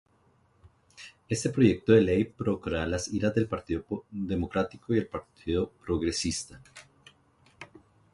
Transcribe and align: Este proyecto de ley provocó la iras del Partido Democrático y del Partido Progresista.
Este 1.29 1.51
proyecto 1.51 1.91
de 1.91 2.01
ley 2.01 2.23
provocó 2.23 2.71
la 2.71 2.87
iras 3.11 3.35
del 3.35 3.47
Partido 3.47 3.83
Democrático 4.09 4.93
y 4.93 4.95
del 4.95 5.05
Partido 5.05 5.69
Progresista. 5.69 6.59